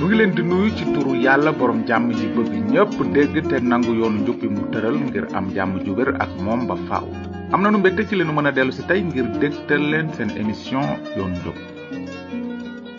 [0.00, 3.56] nu ngi leen di nuyu ci turu yàlla borom jàmm ji bëgg ñépp dégg te
[3.60, 7.04] nangu yoonu njubbi mu tëral ngir am jàmm ju wér ak moom ba faaw
[7.52, 10.80] am nanu mbégte ci leenu mën a dellu si tey ngir dégtal leen seen émission
[11.16, 11.56] yoonu njub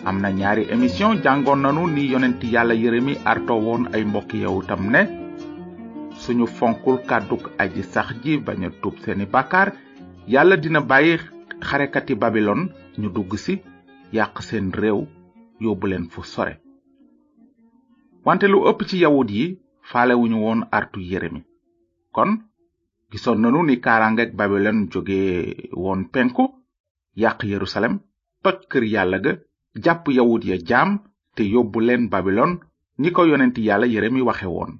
[0.04, 4.62] am na ñaari émission jàngoon nanu ni yonent yàlla yërëmi arto woon ay mbokki yow
[4.62, 5.02] tam ne
[6.22, 9.72] suñu fonkul kàdduk aji sax ji bañ a tuub seeni bàkkaar
[10.28, 11.16] yàlla dina bàyyi
[11.60, 12.68] xarekati Babylon
[13.00, 13.58] ñu dugg si
[14.12, 15.02] yàq seen réew
[15.60, 16.62] yóbbu leen fu sore
[18.24, 19.44] wante lu ëpp ci yawut yi
[19.90, 21.40] faalewuñu woon artu yérémi
[22.14, 22.30] kon
[23.10, 25.20] gisoon nanu ni kaarangeg babilon jóge
[25.82, 26.44] woon penku
[27.22, 27.94] yàq yerusalem
[28.42, 29.32] toj kër yàlla ga
[29.84, 30.90] jàpp yawut ya jaam
[31.34, 32.52] te yóbbu leen babilon
[33.00, 34.72] ni ko yonent yàlla yérémi waxe woon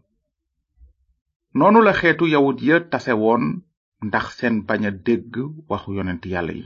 [1.58, 3.42] noonu la xeetu yawut ya tase woon
[4.06, 5.32] ndax seen bañ a dégg
[5.70, 6.64] waxu yonent yàlla yi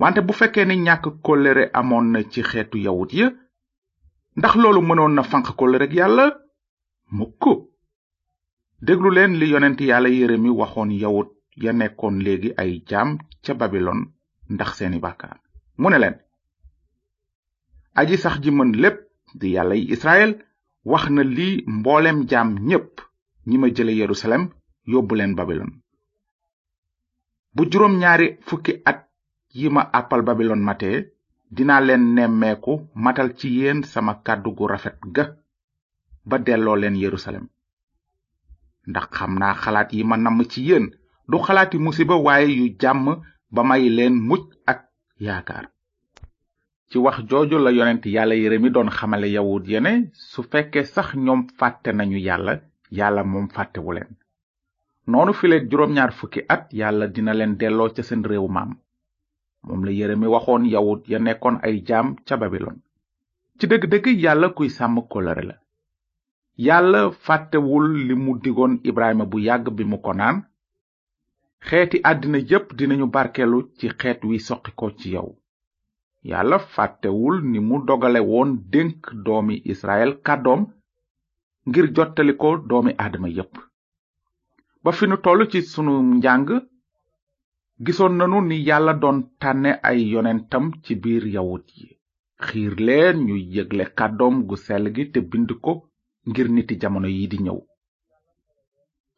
[0.00, 3.26] wante bu fekkee ni ñàkk kóllëre amoon na ci xeetu yawut ya
[4.36, 6.24] ndax loolu mënoon na fanq ko rek yàlla
[7.16, 7.42] mukk
[8.86, 11.28] déglu leen li yonent yàlla yeremi waxoon yawut
[11.64, 13.10] ya nekkoon léegi ay jaam
[13.44, 14.00] ca babilon
[14.54, 15.38] ndax seeni bàkkaar
[15.80, 16.16] mu ne leen
[18.00, 18.98] aji sax ji mën lépp
[19.40, 20.30] di yàlla yi israel
[20.92, 22.94] wax na lii mboolem jaam ñépp
[23.48, 24.42] ñi ma jële yerusalem
[24.92, 25.70] yóbbu leen babilon
[27.54, 29.00] bu juróom ñaari fukki at
[29.56, 31.13] yi ma àppal babilon matee
[31.56, 32.74] dinaa leen nemmeeku
[33.06, 35.24] matal ci yéen sama kàddu gu rafet ga
[36.28, 37.44] ba delloo leen yerusalem
[38.90, 40.86] ndax xam naa xalaat yi ma namm ci yéen
[41.30, 43.04] du xalaati musiba waaye yu jàmm
[43.54, 44.78] ba may leen mucc ak
[45.26, 45.66] yaakaar
[46.88, 49.78] ci wax jooju la yonent yàlla Yeremi doon xamale yawut ya
[50.30, 52.52] su fekkee sax ñoom fàtte nañu yàlla
[52.98, 54.10] yàlla moom fàttewu leen
[55.10, 58.70] noonu fileek juróom ñaar fukki at yàlla dina leen delloo ca seen réew maam
[59.66, 62.76] moom la Yeremi waxoon yawut ya nekkoon ay jaam ca babilon
[63.58, 65.56] ci dëgg-dëgg yàlla kuy sàmm kóllëre la
[66.66, 70.36] yàlla fàttewul li mu digoon Ibrahima bu yàgg bi mu ko naan
[71.66, 75.30] xeeti àddina yépp dinañu barkeelu ci xeet wi soqi ko ci yow
[76.30, 80.62] yàlla fàttewul ni mu dogale woon dénk doomi Israël kàddoom
[81.66, 83.54] ngir jottali ko doomi aadama yépp
[84.84, 86.50] ba fi nu toll ci sunu njàng
[87.82, 91.88] gisoon nanu ni yàlla doon tànne ay yonentam ci biir yawut yi
[92.46, 95.72] xiir leen ñu yëgle kàddoom gu sel gi te bind ko
[96.28, 97.58] ngir niti jamono yi di ñëw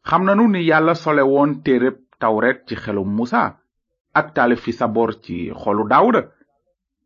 [0.07, 3.41] xam nanu ni yàlla solewoon woon téereb tawret ci xelu musa
[4.19, 6.21] ak taalifi saboor ci xolu daawuda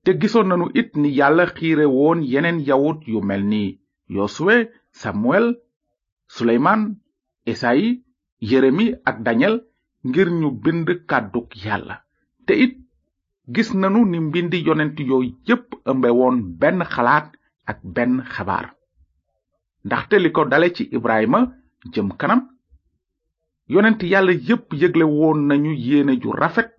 [0.04, 3.64] te gisoon nanu it ni yàlla xiirewoon yeneen yawut yu mel ni
[4.16, 4.56] yosuwe
[5.00, 5.48] samuel
[6.36, 6.82] suleymaan
[7.52, 7.88] esayi
[8.50, 9.56] yeremi ak daniel
[10.08, 11.96] ngir ñu bind kàdduk yàlla
[12.46, 12.74] te it
[13.54, 17.28] gis nanu ni mbindi yonent yooyu yépp ëmbe woon benn xalaat
[17.72, 18.68] ak benn xabaar
[19.86, 21.40] ndaxte li ko dale ci ibrahima
[21.94, 22.42] jëm kanam
[23.74, 26.70] yonent yàlla yépp yëgle woon nañu yéene ju rafet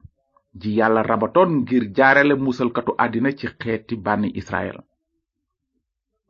[0.60, 4.78] ji yàlla rabatoon ngir jaarale musalkatu àddina ci xeeti bànni israel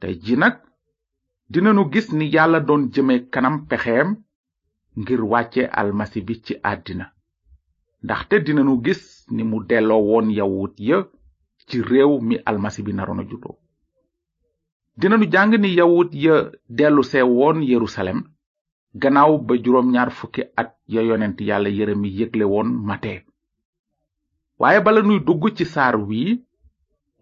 [0.00, 0.54] te ji nag
[1.52, 4.08] dinanu gis ni yàlla doon jëme kanam pexeem
[5.00, 7.06] ngir wàcce almasi bi ci àddina
[8.04, 9.02] ndaxte dinanu gis
[9.34, 10.98] ni mu delloo woon yawut ya
[11.66, 13.54] ci réew mi almasi bi naroon a juddoo
[15.00, 16.36] dinanu jàng ni yawut ya
[16.78, 18.18] dellusee woon yerusalem
[19.00, 23.18] gannaaw ba juróom ñaar fukki at ya yonent yàlla yëremi yëgle woon matee
[24.60, 26.30] waaye bala nuy dugg ci saar wii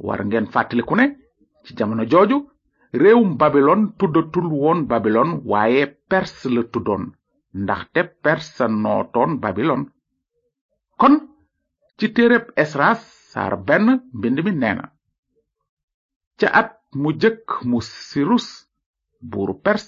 [0.06, 1.06] war ngeen fàttaliku ne
[1.64, 2.36] ci jamono jooju
[3.00, 7.04] réewum babilon tuddatul woon babilon waaye perse la tuddoon
[7.52, 9.82] ndaxte persa nootoon babilon
[11.00, 11.14] kon
[11.98, 13.00] ci téereb esras
[13.32, 13.86] saar benn
[14.18, 14.86] mbind mi neena
[16.38, 16.70] ca at
[17.00, 18.47] mu jëkk mu sirus
[19.30, 19.84] buuru pers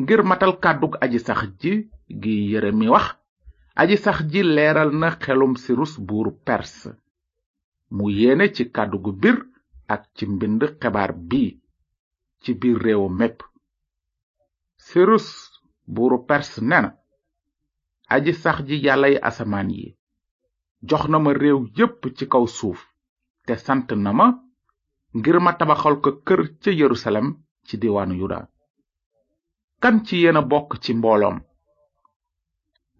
[0.00, 1.72] ngir matal kàddug aji sax ji
[2.22, 3.06] gi yëremi wax
[3.80, 6.72] aji sax ji leeral na xelum sirus buuru pers
[7.94, 9.36] mu yéene ci kàddugu bir
[9.94, 11.50] ak ci mbind xebaar bii
[12.42, 13.38] ci biir réewu mépp
[14.88, 15.26] sirus
[15.94, 16.90] buru pers nena
[18.14, 19.86] aji sax ji yi asaman yi
[20.88, 22.80] jox na ma rew yep ci kaw suuf
[23.46, 24.26] te sant na ma
[25.18, 27.26] ngir ma tabaxal ko kër ci yerusalem
[27.66, 28.40] ci diwanu yuda
[29.82, 31.36] kan ci yena bok ci mbolom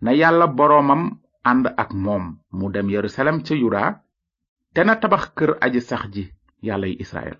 [0.04, 1.02] na yalla boromam
[1.50, 2.24] anda ak mom
[2.58, 3.82] mu dem yerusalem ci yuda
[4.74, 6.24] te na tabax kër aji sax ji
[6.66, 7.38] yi israel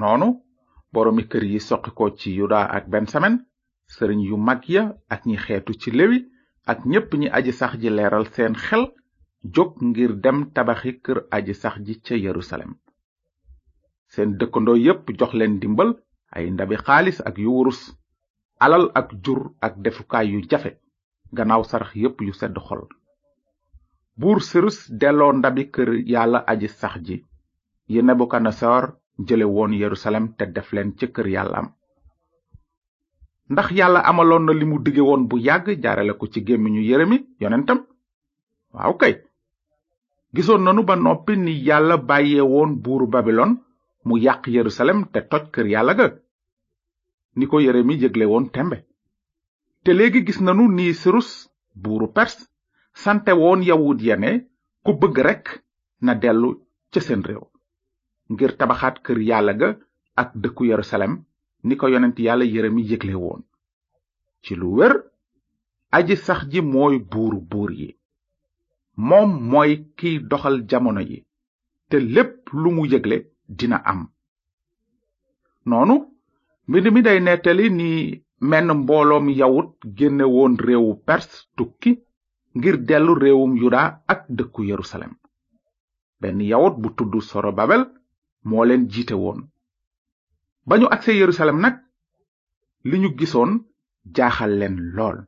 [0.00, 0.28] nonu
[0.92, 3.34] boroomi kër yi soqiko ci yuda ak bensamen
[3.96, 4.82] sëriñ yu mag ya
[5.14, 6.18] ak ñi xeetu ci lewi
[6.70, 8.84] ak ñépp ñi aji sax ji leeral seen xel
[9.54, 12.72] jóg ngir dem tabaxi kër aji sax ji ca yerusalem
[14.12, 15.90] seen dëkkandoo yépp jox leen dimbal
[16.36, 17.80] ay ndabi xaalis ak yu wurus
[18.64, 20.70] alal ak jur ak defukaay yu jafe
[21.36, 22.82] gannaaw sarax yépp yu sedd xol
[24.20, 27.16] buur sirus delloo ndabi kër yàlla aji sax ji
[27.92, 28.84] yi nebukadnesar
[29.28, 31.68] jële woon yerusalem te def leen ci kër yàlla am
[33.52, 37.18] ndax yàlla amaloon na li mu dige woon bu yàgg jaarale ko ci gémmiñu Yeremi
[37.42, 37.78] yonentam
[38.74, 39.12] waaw kay
[40.34, 42.44] gisoon nanu ba noppi ni yàlla bàyyee
[42.84, 43.52] buuru babilon
[44.06, 46.06] mu yàq yerusalem te toj kër yàlla ga
[47.38, 48.78] ni ko yeremi yëgle woon tembe
[49.84, 51.28] te léegi gis nanu ni sirus
[51.82, 52.40] buuru perse
[53.02, 54.30] sante woon yawut ya ne
[54.84, 55.44] ku bëgg rekk
[56.04, 56.50] na dellu
[56.92, 57.44] ca seen réew
[58.32, 59.68] ngir tabaxaat kër yàlla ga
[60.22, 61.12] ak dëkku yerusalem
[61.68, 63.40] ni ko yonent yàlla yërëmi yëgle woon
[64.42, 64.92] ci lu wér
[65.96, 67.88] aji sax ji mooy buuru buur yi
[69.08, 71.18] moom mooy kiy doxal jamono yi
[71.88, 73.16] te lépp lu mu yëgle
[73.58, 74.00] dina am
[75.68, 75.94] noonu
[76.68, 77.90] mbind mi day nettali ni
[78.50, 81.26] menn mbooloom yawut génne woon réewu pers
[81.56, 81.92] tukki
[82.56, 83.82] ngir dellu réewum yuda
[84.12, 85.12] ak dëkku yerusalem
[86.20, 87.82] ben yawut bu tudd sorobabel
[88.48, 89.40] moo leen jiite woon
[90.66, 91.76] ba ñu agsee yerusalem nag
[92.84, 93.50] li ñu gisoon
[94.14, 95.18] jaaxal leen lool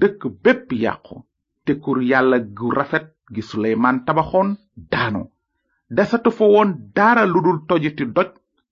[0.00, 1.16] dëkk bépp yàqu
[1.64, 4.48] te kur yàlla gu rafet gi suleymaan tabaxoon
[4.92, 5.22] daanu
[5.96, 8.30] desatu fa woon dara lu dul tojiti doj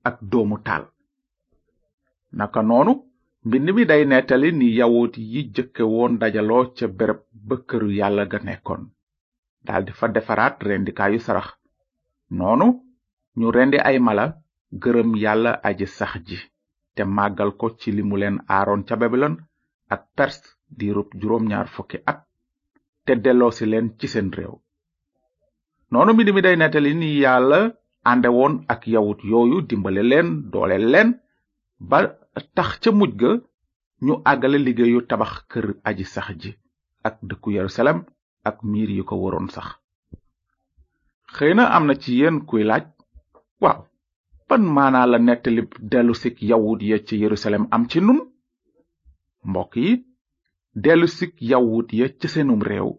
[0.09, 0.85] ak doomu taal
[2.38, 2.93] naka noonu
[3.47, 8.25] mbind mi day nettali ni yawut yi jëkke woon dajaloo ca bereb ba këru yàlla
[8.32, 8.82] ga nekkoon
[9.67, 11.49] daldi fa defaraat rendikaayu sarax
[12.38, 12.67] noonu
[13.38, 14.26] ñu rendi ay mala
[14.84, 16.38] gërëm yàlla aji sax ji
[16.96, 19.34] te màggal ko ci li mu leen aaroon ca babilon
[19.94, 20.46] ak perse
[20.78, 22.19] diirub juróom ñaar fukki at
[23.04, 24.54] te delloosi leen ci seen réew
[25.92, 27.60] noonu mbind mi day nettali ni yàlla
[28.10, 31.10] ànde woon ak yawut yooyu dimbali leen dooleel leen
[31.90, 31.98] ba
[32.56, 33.30] tax ca mujj ga
[34.04, 36.50] ñu àggale liggéeyu tabax kër aji sax ji
[37.06, 37.98] ak dëkku yerusalem
[38.48, 39.69] ak miir yi ko waroon sax
[41.34, 42.84] xëy na am na ci yéen kuy laaj
[43.64, 43.80] waaw
[44.60, 48.19] ban la nettali dellu sik yawut ya ci yerusalem am ci nun
[49.50, 49.90] mbokk yi
[50.84, 52.90] dellu sik yawut ya ci seenum réew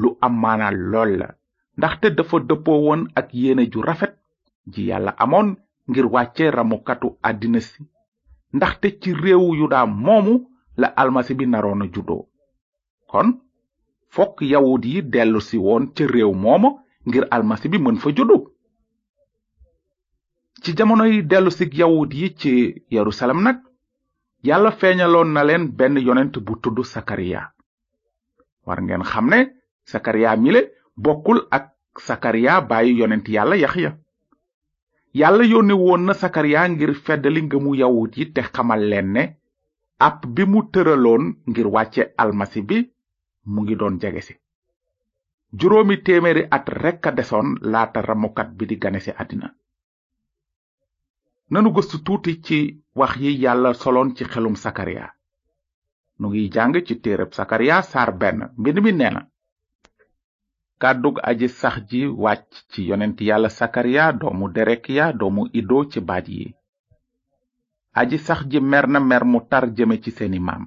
[0.00, 1.28] lu am maanaa lool la
[1.78, 4.12] ndaxte dafa dëppoo woon ak yéene ju rafet
[4.72, 5.48] ji yàlla amoon
[5.90, 7.80] ngir wàcce ramukatu àddina si
[8.56, 10.32] ndaxte ci réewu yuda moomu
[10.80, 12.22] la almasi bi naroon a juddoo
[13.10, 13.28] kon
[14.14, 16.68] fokk yawut yi dellu si woon ca réew mooma
[17.08, 18.53] ngir almasi bi mën fa juddu
[20.62, 21.12] ci jamonoy
[21.56, 22.52] sig yawut yi ci
[22.94, 23.58] yerusalem nag
[24.48, 27.40] yàlla feeñaloon na leen benn yonent bu tudd sakariya
[28.66, 29.38] war ngeen xam ne
[29.90, 30.60] sakariya mile
[31.04, 31.64] bokkul ak
[32.06, 33.70] sakariya bàyyi yonent yàlla ya
[35.20, 39.24] yàlla yónne woon na sakariya ngir feddali ngëmu yawut yi te xamal leen ne
[40.08, 42.78] ab bi mu tëraloon ngir wàcce almasi bi
[43.52, 44.34] mu ngi doon jege si
[45.58, 49.48] juróomi téeméeri at rekk desoon laata ramukat bi di gane si àddina
[51.52, 52.58] nanu gëstu tuuti ci
[52.98, 55.06] wax yi yàlla soloon ci xelum sakaria
[56.18, 59.20] nu ngi jàng ci téereb sakaria saar benn mbind mi nee
[60.82, 66.26] kàddug aji sax ji wàcc ci yonent yàlla sakaria doomu derekiya doomu ido ci baaj
[66.36, 66.44] yi
[68.00, 70.64] aji sax ji mer na mer mu tar jëme ci seeni maam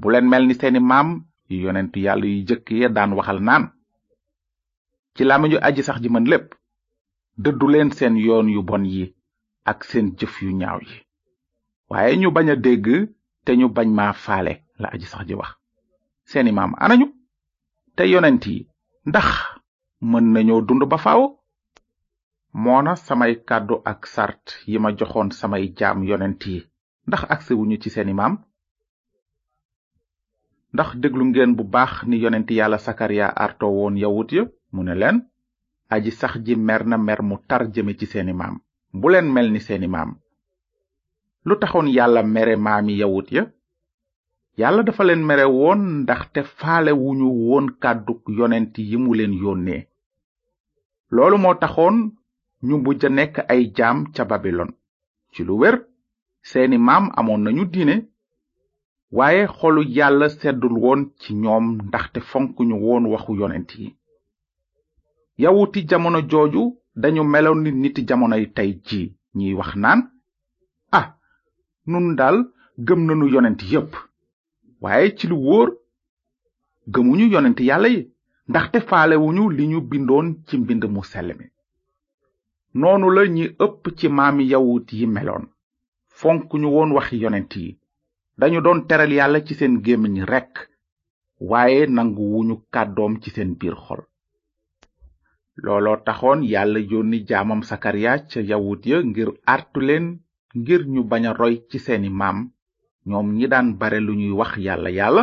[0.00, 0.80] bu leen mel ni seeni
[1.48, 3.64] yu yonent yàlla yu jëkk ya daan waxal naan
[5.14, 6.48] ci lamiñu aji sax ji mën lépp
[7.42, 9.04] dëddu leen seen yoon yu bon yi
[9.64, 10.96] ak seen jëf yu ñaaw yi
[11.90, 12.86] waaye ñu bañ a dégg
[13.44, 15.50] te ñu bañ maa faale la aji sax ji wax
[16.30, 17.06] seeni maam anañu
[17.96, 18.56] te yonent yi
[19.08, 19.28] ndax
[20.10, 21.22] mën nañoo dund ba faaw
[22.64, 26.58] moona samay kàddu ak sart yi ma joxoon samay jaam yonent yi
[27.08, 28.10] ndax aksewuñu ci seen
[30.76, 34.42] ndax déglu ngeen bu baax ni yonent yàlla sakaria arto woon yawut ya
[34.74, 34.92] mu ne
[35.94, 38.56] aji sax ji mer na mer mu tar jëme ci seeni maam
[39.02, 40.10] bu leen mel seeni maam
[41.46, 43.42] lu taxoon yàlla mere maami yawut ya
[44.60, 49.82] yàlla dafa leen mere woon ndaxte faale wuñu woon kàdduk yonent yi mu leen yónnee
[51.14, 51.96] loolu moo taxoon
[52.66, 54.70] ñu bujj a nekk ay jaam ca babilon
[55.32, 55.76] ci lu wér
[56.50, 57.96] seeni maam amoon nañu diine
[59.16, 62.18] waaye xolu yàlla seddul woon ci ñoom ndaxte
[62.68, 63.88] ñu woon waxu yonent yi
[65.42, 66.62] yawuti jamono jooju
[67.02, 69.00] dañu meloon ni niti jamonoy tey ji
[69.36, 70.00] ñiy wax naan
[70.98, 71.06] ah
[71.90, 72.36] nun daal
[72.86, 73.90] gëm nañu yonent yépp
[74.82, 75.68] waaye ci lu wóor
[76.92, 78.00] gëmuñu yonent yàlla yi
[78.48, 81.46] ndaxte faalewuñu li ñu bindoon ci mbind mu sell mi
[82.80, 85.44] noonu la ñi ëpp ci maami yawut yi meloon
[86.18, 87.68] fonk ñu woon waxi yonent yi
[88.40, 90.52] dañu doon teral yàlla ci seen gémmiñ rekk
[91.50, 94.02] waaye nanguwuñu kàddoom ci seen biir xol
[95.62, 100.06] looloo taxoon yàlla yoni jamam sakaria ca yawut ya ngir artu leen
[100.58, 102.38] ngir ñu baña roy ci seeni maam
[103.06, 105.22] ñoom ñi daan bare lu ñuy wax yàlla yàlla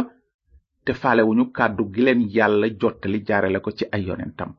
[0.85, 4.51] te faalewuñu kàddu gi leen yàlla jottali jaarale ko ci ay yonentam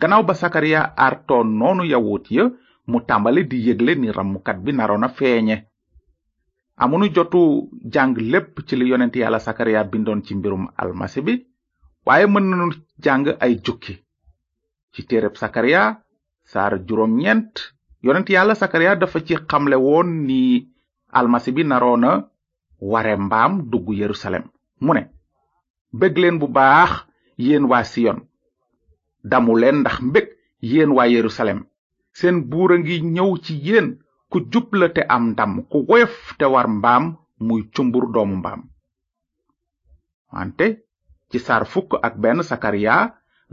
[0.00, 2.44] gannaaw ba sakaria artoon noonu yawut ya
[2.90, 5.10] mu tàmbali di yëgle ni ramukat bi naroon a
[6.84, 11.34] amunu jotu jang lepp ci li yonent yàlla sakaria bindoon ci mbirum almasi bi
[12.06, 12.66] waaye mën nanu
[13.04, 13.94] jang ay jukki
[14.92, 15.06] ci
[15.38, 16.02] sakaria
[16.44, 20.66] saar juróom ñent yonent yàlla sakaria dafa ci xamle woon ni
[21.18, 22.10] almasi bi naroona
[22.90, 24.44] ware mbaam dugg yerusalem
[24.84, 25.02] mu ne
[26.00, 26.92] bég leen bu baax
[27.44, 28.18] yéen waa siyon
[29.30, 30.26] damu leen ndax mbég
[30.70, 31.58] yéen waa yerusalem
[32.20, 33.88] sen buura ngi ñëw ci yéen
[34.30, 37.04] ku jub te am ndam ku woyof te war mbaam
[37.46, 38.60] muy cumbur doomu mbaam
[40.34, 40.66] wante
[41.30, 42.94] ci sar fukk ak benn sakaria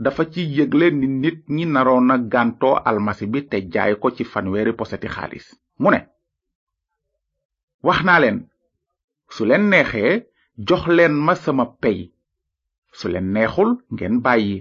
[0.04, 4.22] dafa ci yëgle ni nit ñi naroon a gàntoo almasi bi te jaay ko ci
[4.32, 5.46] fanweeri poseti xaalis
[5.80, 6.00] mu ne
[7.86, 8.38] wax naa leen
[9.34, 10.12] su leen neexee
[10.68, 11.98] jox leen ma sama pey
[12.98, 14.56] su leen neexul ngeen bàyyi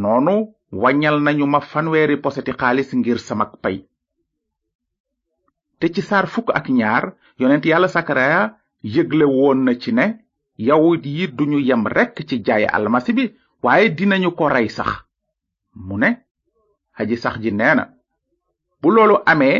[0.00, 0.34] noonu
[0.82, 3.76] wàññal nañu ma fanweeri poseti xaalis ngir samak pay
[5.78, 7.04] te ci saar fukk ak ñaar
[7.40, 8.42] yonent yàlla sakaraya
[8.94, 10.06] yëgle woon na ci ne
[10.66, 13.24] yawut yi duñu yem rekk ci jaay almasi bi
[13.62, 14.90] waaye dinañu ko rey sax
[15.86, 16.10] mu ne
[16.98, 17.84] aji sax ji nee na
[18.80, 19.56] bu loolu amee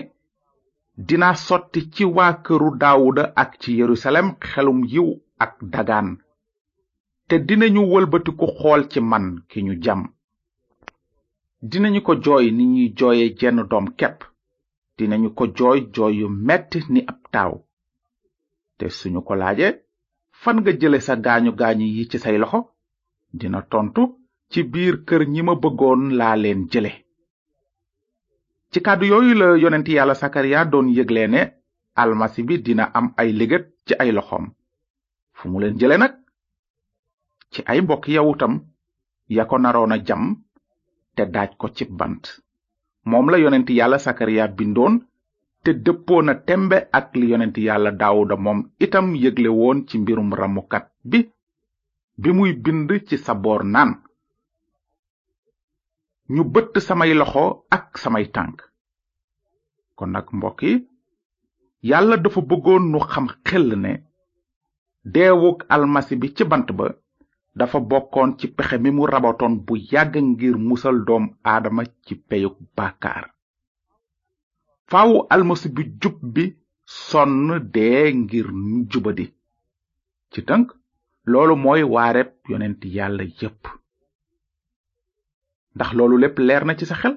[1.09, 5.09] dina sotti ci waa këru daawuda ak ci yerusalem xelum yiw
[5.45, 6.09] ak dagaan
[7.29, 10.01] te dinañu wëlbatiku xool ci man ki ñu jam
[11.71, 14.19] dinañu ko jooy ni ñuy jooye jenn doom kepp
[14.97, 17.55] dinañu ko jooy jooy yu metti ni ab taaw
[18.79, 19.69] te suñu ko laaje
[20.41, 22.61] fan nga jële sa gaañu gaañu yi ci say loxo
[23.33, 24.03] dina tontu
[24.53, 26.93] ci biir kër ñi ma bëggoon laa leen jële
[28.73, 31.41] ci kàddu yooyu la yonent yàlla sakariya doon yëgle ne
[32.03, 34.47] almasi bi dina am ay légat ci ay loxoom
[35.37, 36.13] fu mu leen jële nag
[37.53, 38.55] ci ay mbokk yawutam
[39.37, 39.57] ya ko
[39.93, 40.23] a jam
[41.15, 42.25] te daaj ko cib bant
[43.05, 44.95] moom la yonent yàlla sakariya bindoon
[45.63, 51.19] te dëppoona tembe ak yonent yàlla daawuda moom itam yéglewoon ci mbirum ramukat bi
[52.23, 53.93] bi muy bind ci sa boor naan
[56.35, 57.45] ñu bët samay loxo
[57.77, 58.57] ak samay tànk
[59.97, 60.73] kon nag mbokki
[61.91, 63.93] yàlla dafa bëggoon nu xam xel ne
[65.13, 66.87] deewuk almasi bi ci bant ba
[67.59, 72.57] dafa bokkoon ci pexe mi mu rabatoon bu yàgg ngir musal doom aadama ci peyug
[72.77, 73.25] bàkkaar
[74.91, 76.45] faawu almasi bi jub bi
[76.85, 78.47] sonn dee ngir
[78.91, 79.27] jubadi
[80.33, 80.78] ci tënk
[81.31, 83.63] loolu mooy waareb yonent yàlla yépp
[85.75, 87.15] ndax loolu lépp leer na ci sa xel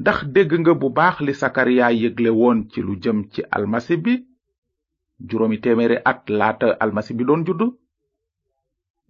[0.00, 4.14] ndax dégg nga bu baax li sakariya yëgle woon ci lu jëm ci almasi bi
[5.28, 7.66] juróomi téeméeri at laata almasi bi doon juddu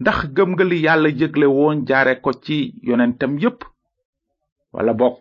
[0.00, 2.56] ndax gëm nga li yàlla yëgle woon jaare ko ci
[2.88, 3.60] yonentam yépp
[4.72, 5.18] wala bokk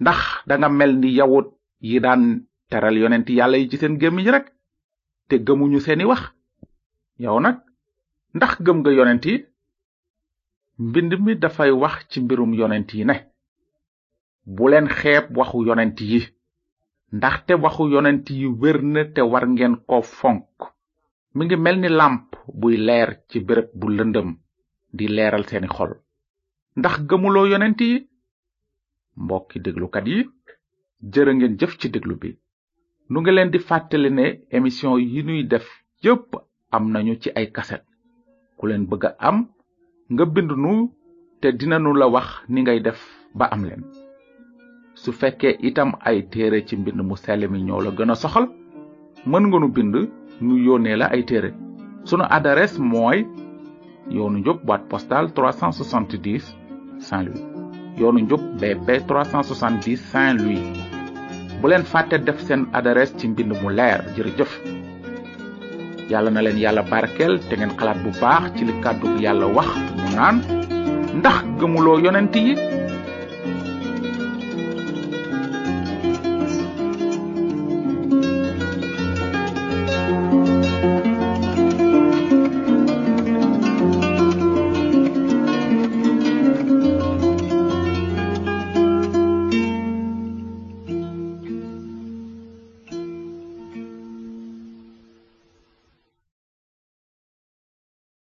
[0.00, 1.48] ndax danga mel ni yawut
[1.88, 2.22] yi daan
[2.70, 4.46] teral yonent yàlla yi ci seen gémmiñ rek
[5.28, 6.33] te gëmuñu seeni wax
[7.22, 7.56] yow nag
[8.36, 9.36] ndax gëm nga yonent yi
[10.86, 13.14] mbind mi dafay wax ci mbirum yonent yi ne
[14.54, 16.20] bu leen xeeb waxu yonent yi
[17.16, 20.56] ndax te waxu yonent yi wér na te war ngeen ko fonk
[21.34, 22.28] mi ngi mel ni làmp
[22.60, 24.28] buy leer ci bërëb bu lëndëm
[24.96, 25.92] di leeral seeni xol
[26.78, 27.94] ndax gëmuloo yonent yi
[29.24, 30.18] mbokki déglukat yi
[31.12, 32.30] jërë ngeen jëf ci déglu bi
[33.10, 35.66] nu ngi leen di fàttali ne émission yi nuy def
[36.04, 36.30] yépp
[36.74, 37.86] am nañu ci ay cassette
[38.58, 39.36] ku leen bëgg am
[40.12, 40.72] nga bind nu
[41.40, 43.00] te dinanu la wax ni ngay def
[43.38, 43.82] ba am leen
[45.02, 48.46] su fekkee itam ay téere ci mbind mu sell mi ñoo la gën a soxal
[49.30, 49.94] mën nga nu bind
[50.46, 51.50] ñu yónnee la ay téere
[52.08, 53.18] sunu adresse mooy
[54.16, 56.42] yoonu njub boîte postale 370
[57.06, 57.42] saint louis
[58.00, 60.64] yoonu njub bb 370 saint louis
[61.60, 64.52] bu leen fàtte def seen adresse ci mbind mu leer jërëjëf
[66.08, 69.70] yalla na len yalla dengan te ngeen xalaat bu baax ci li kaddu yalla wax
[70.00, 70.36] mu naan
[71.18, 72.73] ndax gëmuloo yonent yi